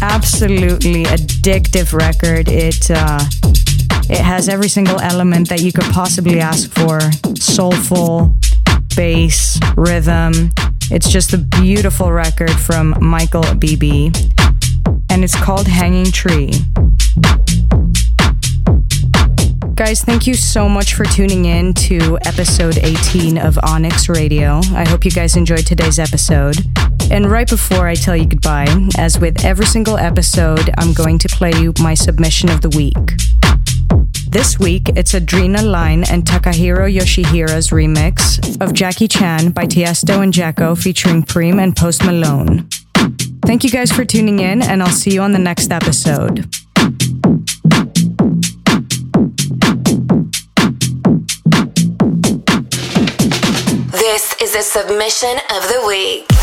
Absolutely 0.00 1.04
addictive 1.04 1.92
record. 1.92 2.48
It 2.48 2.90
uh, 2.90 3.20
it 4.08 4.22
has 4.22 4.48
every 4.48 4.70
single 4.70 4.98
element 4.98 5.50
that 5.50 5.60
you 5.60 5.72
could 5.72 5.84
possibly 5.92 6.40
ask 6.40 6.70
for: 6.70 6.98
soulful, 7.36 8.34
bass, 8.96 9.60
rhythm. 9.76 10.52
It's 10.90 11.10
just 11.10 11.34
a 11.34 11.38
beautiful 11.38 12.12
record 12.12 12.52
from 12.52 12.96
Michael 12.98 13.54
Bibi, 13.56 14.10
and 15.10 15.22
it's 15.22 15.36
called 15.36 15.68
Hanging 15.68 16.10
Tree. 16.10 16.50
Guys, 19.74 20.02
thank 20.02 20.26
you 20.26 20.34
so 20.34 20.68
much 20.68 20.94
for 20.94 21.04
tuning 21.04 21.46
in 21.46 21.72
to 21.72 22.18
episode 22.26 22.76
18 22.78 23.38
of 23.38 23.58
Onyx 23.62 24.08
Radio. 24.10 24.60
I 24.74 24.86
hope 24.86 25.06
you 25.06 25.10
guys 25.10 25.36
enjoyed 25.36 25.66
today's 25.66 25.98
episode. 25.98 26.56
And 27.10 27.28
right 27.28 27.48
before 27.48 27.88
I 27.88 27.96
tell 27.96 28.16
you 28.16 28.24
goodbye, 28.24 28.88
as 28.96 29.18
with 29.18 29.44
every 29.44 29.66
single 29.66 29.98
episode, 29.98 30.70
I'm 30.78 30.92
going 30.92 31.18
to 31.18 31.28
play 31.28 31.50
you 31.60 31.74
my 31.80 31.92
submission 31.94 32.48
of 32.50 32.60
the 32.60 32.70
week. 32.70 32.94
This 34.28 34.60
week, 34.60 34.90
it's 34.90 35.12
Adrena 35.12 35.68
Line 35.68 36.04
and 36.08 36.24
Takahiro 36.24 36.88
Yoshihira's 36.88 37.70
remix 37.70 38.38
of 38.60 38.72
Jackie 38.72 39.08
Chan 39.08 39.50
by 39.50 39.66
Tiesto 39.66 40.22
and 40.22 40.32
Dzeko 40.32 40.80
featuring 40.80 41.24
Preme 41.24 41.60
and 41.60 41.74
Post 41.74 42.04
Malone. 42.04 42.68
Thank 43.44 43.64
you 43.64 43.70
guys 43.70 43.90
for 43.90 44.04
tuning 44.04 44.38
in, 44.38 44.62
and 44.62 44.80
I'll 44.80 44.88
see 44.88 45.12
you 45.12 45.22
on 45.22 45.32
the 45.32 45.38
next 45.40 45.72
episode. 45.72 46.46
This 53.90 54.36
is 54.40 54.52
the 54.52 54.62
submission 54.62 55.36
of 55.50 55.62
the 55.64 55.84
week. 55.88 56.39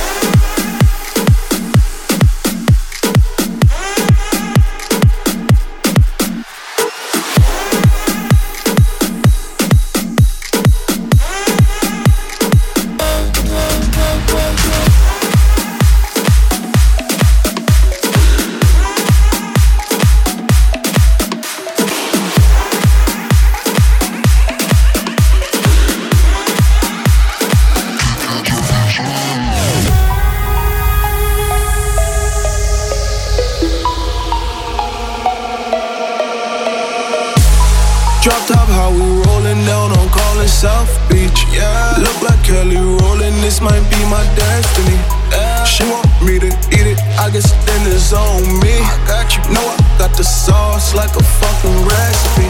Eat 47.30 47.36
it. 47.36 47.44
I 47.44 47.44
guess 47.44 47.52
then 47.66 47.88
it's 47.92 48.14
on 48.14 48.42
me. 48.60 48.80
I 48.80 48.98
got 49.08 49.36
you. 49.36 49.42
Know 49.54 49.62
I 49.62 49.78
got 49.98 50.16
the 50.16 50.24
sauce 50.24 50.96
like 50.96 51.16
a 51.16 51.24
fucking 51.24 51.88
recipe. 51.88 52.48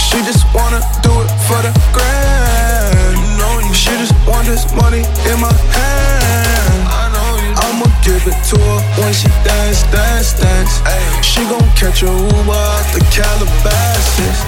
She 0.00 0.18
just 0.24 0.44
wanna 0.54 0.80
do 1.02 1.12
it 1.20 1.30
for 1.44 1.60
the 1.62 1.72
grand. 1.92 3.16
You 3.18 3.38
know 3.38 3.60
you. 3.60 3.74
She 3.74 3.90
just 3.98 4.14
want 4.26 4.46
this 4.46 4.64
money 4.74 5.04
in 5.28 5.40
my 5.40 5.52
hand. 5.52 6.88
I 6.88 7.12
know 7.12 7.36
you. 7.42 7.52
I'ma 7.56 7.88
give 8.02 8.26
it 8.26 8.38
to 8.50 8.58
her 8.58 8.80
when 9.00 9.12
she 9.12 9.28
dance, 9.44 9.82
dance, 9.92 10.32
dance. 10.38 10.80
Ay. 10.84 11.22
She 11.22 11.44
gon' 11.44 11.68
catch 11.76 12.02
a 12.02 12.06
Uber 12.08 12.52
out 12.52 12.86
the 12.92 13.00
Calabasas. 13.12 14.38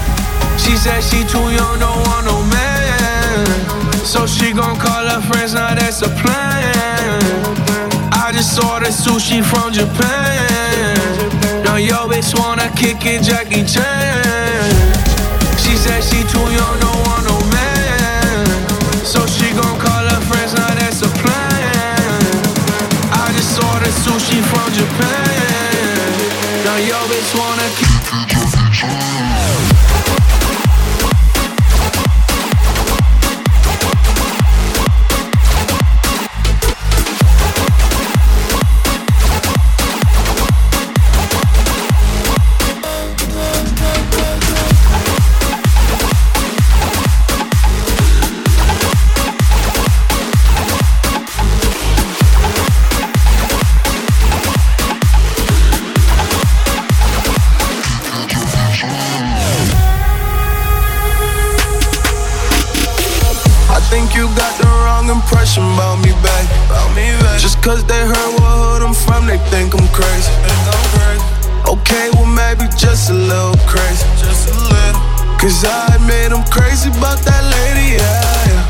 She 0.57 0.77
said 0.77 1.01
she 1.01 1.23
too 1.25 1.49
young, 1.53 1.79
don't 1.79 2.01
want 2.07 2.25
no 2.25 2.43
man. 2.49 3.45
So 4.05 4.25
she 4.25 4.53
gon' 4.53 4.77
call 4.77 5.05
her 5.07 5.21
friends, 5.21 5.53
now 5.53 5.73
that's 5.75 6.01
a 6.01 6.09
plan. 6.21 7.90
I 8.31 8.33
just 8.33 8.63
ordered 8.63 8.93
sushi 8.93 9.43
from 9.43 9.73
Japan. 9.73 10.95
Now 11.65 11.75
yo 11.75 12.07
bitch 12.07 12.33
wanna 12.39 12.71
kick 12.77 13.05
it, 13.05 13.23
Jackie 13.23 13.65
Chan. 13.65 14.71
She 15.59 15.75
said 15.75 16.01
she 16.01 16.23
too 16.31 16.39
young, 16.39 16.79
no 16.79 17.10
Cause 75.41 75.65
I 75.65 75.97
admit 75.97 76.29
I'm 76.29 76.45
crazy 76.53 76.93
about 76.93 77.17
that 77.25 77.41
lady, 77.41 77.97
yeah. 77.97 78.05
yeah. 78.45 78.61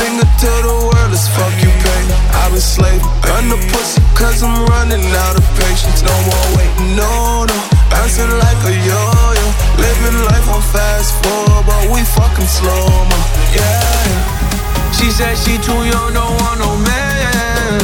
Finger 0.00 0.24
to 0.24 0.50
the 0.64 0.76
world, 0.88 1.12
as 1.12 1.28
fuck 1.36 1.52
you 1.60 1.68
pay. 1.68 2.02
I've 2.40 2.56
been 2.56 2.64
slaving. 2.64 3.04
The 3.52 3.60
pussy 3.68 4.00
cause 4.16 4.40
I'm 4.40 4.64
running 4.68 5.04
out 5.28 5.36
of 5.36 5.44
patience. 5.60 6.00
No 6.00 6.12
more 6.24 6.48
waiting, 6.56 6.96
no, 6.96 7.44
no. 7.44 7.56
Bouncing 7.92 8.32
like 8.32 8.60
a 8.64 8.72
yo-yo. 8.80 9.44
Living 9.76 10.24
life 10.24 10.48
on 10.48 10.64
fast 10.72 11.20
forward, 11.20 11.68
but 11.68 11.84
we 11.92 12.00
fucking 12.16 12.48
slow 12.48 12.88
mo. 13.04 13.18
Yeah. 13.52 14.96
She 14.96 15.12
said 15.12 15.36
she 15.36 15.60
too 15.60 15.84
young, 15.84 16.16
don't 16.16 16.32
want 16.40 16.64
no 16.64 16.80
man. 16.80 17.80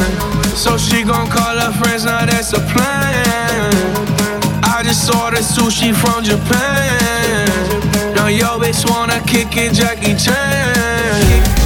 So 0.57 0.77
she 0.77 1.05
gon' 1.05 1.29
call 1.29 1.53
her 1.53 1.73
friends, 1.77 2.05
now 2.05 2.25
that's 2.25 2.53
a 2.53 2.61
plan. 2.73 3.73
I 4.65 4.81
just 4.81 5.05
ordered 5.13 5.45
sushi 5.45 5.93
from 5.93 6.23
Japan. 6.23 7.46
Now 8.27 8.33
yo 8.33 8.59
bitch 8.59 8.83
wanna 8.89 9.21
kick 9.21 9.55
it, 9.55 9.71
Jackie 9.71 10.13
Chan. 10.13 11.56